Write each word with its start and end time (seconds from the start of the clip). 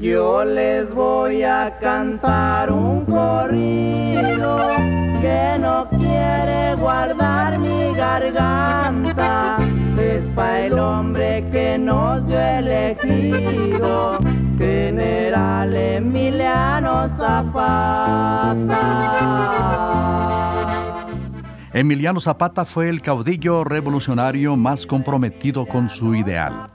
Yo 0.00 0.42
les 0.42 0.92
voy 0.94 1.42
a 1.42 1.76
cantar 1.78 2.72
un 2.72 3.04
corrido 3.04 4.58
que 5.20 5.58
no 5.60 5.86
quiere 5.90 6.74
guardar 6.76 7.58
mi 7.58 7.92
garganta. 7.94 9.58
Es 9.98 10.22
para 10.34 10.64
el 10.64 10.78
hombre 10.78 11.46
que 11.52 11.76
nos 11.76 12.26
dio 12.26 12.40
elegido, 12.40 14.18
General 14.56 15.76
Emiliano 15.76 17.10
Zapata. 17.18 19.02
Emiliano 21.74 22.18
Zapata 22.20 22.64
fue 22.64 22.88
el 22.88 23.02
caudillo 23.02 23.62
revolucionario 23.64 24.56
más 24.56 24.86
comprometido 24.86 25.66
con 25.66 25.90
su 25.90 26.14
ideal. 26.14 26.70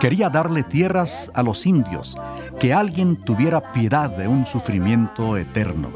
Quería 0.00 0.30
darle 0.30 0.62
tierras 0.62 1.30
a 1.34 1.42
los 1.42 1.66
indios, 1.66 2.16
que 2.60 2.72
alguien 2.72 3.16
tuviera 3.16 3.72
piedad 3.72 4.08
de 4.10 4.28
un 4.28 4.46
sufrimiento 4.46 5.36
eterno. 5.36 5.90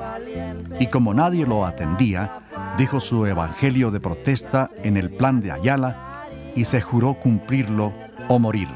Y 0.81 0.89
como 0.89 1.15
nadie 1.15 1.47
lo 1.47 1.65
atendía, 1.65 2.41
dijo 2.77 2.99
su 2.99 3.27
evangelio 3.27 3.93
de 3.93 4.01
protesta 4.01 4.71
en 4.83 4.97
el 4.97 5.11
plan 5.11 5.41
de 5.41 5.53
Ayala 5.53 6.27
y 6.57 6.65
se 6.65 6.81
juró 6.81 7.15
cumplirlo 7.15 7.93
o 8.29 8.41
morir. 8.41 8.69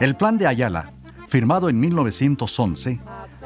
El 0.00 0.16
plan 0.16 0.36
de 0.36 0.48
Ayala, 0.48 0.92
firmado 1.28 1.70
en 1.70 1.80
1911, 1.80 3.00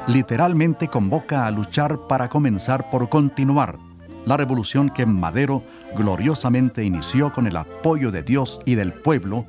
literalmente 0.09 0.89
convoca 0.89 1.47
a 1.47 1.51
luchar 1.53 2.09
para 2.09 2.29
comenzar 2.29 2.91
por 2.91 3.09
continuar 3.09 3.79
la 4.25 4.37
revolución 4.37 4.91
que 4.91 5.07
Madero 5.07 5.63
gloriosamente 5.97 6.85
inició 6.85 7.33
con 7.33 7.47
el 7.47 7.57
apoyo 7.57 8.11
de 8.11 8.23
Dios 8.23 8.61
y 8.67 8.75
del 8.75 8.93
pueblo 8.93 9.47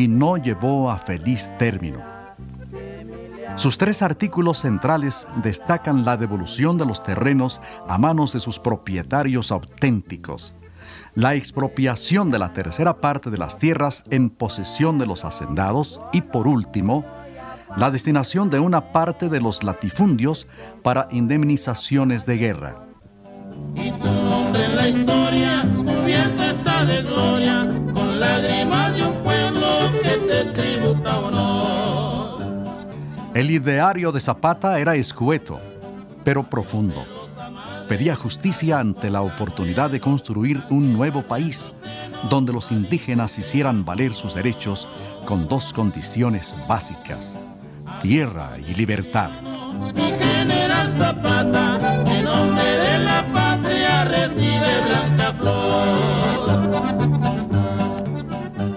y 0.00 0.08
no 0.08 0.38
llevó 0.38 0.90
a 0.90 0.96
feliz 0.96 1.50
término. 1.58 1.98
Sus 3.56 3.76
tres 3.76 4.00
artículos 4.00 4.60
centrales 4.60 5.28
destacan 5.42 6.06
la 6.06 6.16
devolución 6.16 6.78
de 6.78 6.86
los 6.86 7.02
terrenos 7.02 7.60
a 7.86 7.98
manos 7.98 8.32
de 8.32 8.40
sus 8.40 8.58
propietarios 8.58 9.52
auténticos, 9.52 10.54
la 11.14 11.34
expropiación 11.34 12.30
de 12.30 12.38
la 12.38 12.54
tercera 12.54 12.98
parte 13.02 13.28
de 13.28 13.36
las 13.36 13.58
tierras 13.58 14.04
en 14.08 14.30
posesión 14.30 14.98
de 14.98 15.04
los 15.04 15.26
hacendados 15.26 16.00
y, 16.14 16.22
por 16.22 16.46
último, 16.48 17.04
la 17.76 17.90
destinación 17.90 18.48
de 18.48 18.58
una 18.58 18.92
parte 18.92 19.28
de 19.28 19.40
los 19.42 19.62
latifundios 19.62 20.46
para 20.82 21.08
indemnizaciones 21.10 22.24
de 22.24 22.38
guerra. 22.38 22.86
Y 23.74 23.90
tu 23.90 24.04
nombre 24.08 24.64
en 24.64 24.76
la 24.76 24.88
historia 24.88 25.68
cubierto 25.76 26.42
está 26.42 26.84
de 26.86 27.02
gloria 27.02 27.68
con 27.92 28.18
lágrimas 28.18 28.79
El 33.32 33.50
ideario 33.52 34.10
de 34.10 34.18
Zapata 34.18 34.80
era 34.80 34.96
escueto, 34.96 35.60
pero 36.24 36.42
profundo. 36.42 37.04
Pedía 37.88 38.16
justicia 38.16 38.80
ante 38.80 39.08
la 39.08 39.22
oportunidad 39.22 39.88
de 39.90 40.00
construir 40.00 40.62
un 40.68 40.92
nuevo 40.92 41.22
país 41.22 41.72
donde 42.28 42.52
los 42.52 42.72
indígenas 42.72 43.38
hicieran 43.38 43.84
valer 43.84 44.14
sus 44.14 44.34
derechos 44.34 44.88
con 45.26 45.46
dos 45.46 45.72
condiciones 45.72 46.56
básicas, 46.68 47.36
tierra 48.02 48.58
y 48.58 48.74
libertad. 48.74 49.30
General 49.94 50.92
Zapata, 50.98 52.02
en 52.06 52.24
nombre 52.24 52.64
de 52.64 52.98
la 52.98 53.24
patria 53.32 54.04
recibe 54.06 54.82
blanca 54.88 55.32
flor. 55.38 56.10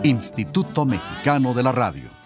Instituto 0.04 0.86
Mexicano 0.86 1.56
de 1.56 1.64
la 1.64 1.72
Radio. 1.72 2.23